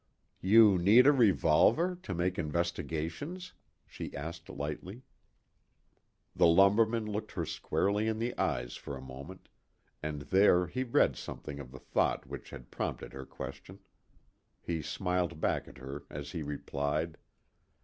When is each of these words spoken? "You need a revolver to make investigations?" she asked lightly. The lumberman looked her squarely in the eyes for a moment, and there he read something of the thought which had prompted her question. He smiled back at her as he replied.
"You 0.41 0.79
need 0.79 1.05
a 1.05 1.11
revolver 1.11 1.95
to 2.01 2.13
make 2.15 2.39
investigations?" 2.39 3.53
she 3.85 4.15
asked 4.17 4.49
lightly. 4.49 5.03
The 6.35 6.47
lumberman 6.47 7.05
looked 7.05 7.33
her 7.33 7.45
squarely 7.45 8.07
in 8.07 8.17
the 8.17 8.35
eyes 8.35 8.75
for 8.75 8.97
a 8.97 9.03
moment, 9.03 9.47
and 10.01 10.21
there 10.23 10.65
he 10.65 10.83
read 10.83 11.17
something 11.17 11.59
of 11.59 11.71
the 11.71 11.77
thought 11.77 12.25
which 12.25 12.49
had 12.49 12.71
prompted 12.71 13.13
her 13.13 13.27
question. 13.27 13.77
He 14.59 14.81
smiled 14.81 15.39
back 15.39 15.67
at 15.67 15.77
her 15.77 16.05
as 16.09 16.31
he 16.31 16.41
replied. 16.41 17.19